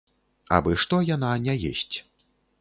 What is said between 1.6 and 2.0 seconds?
есць.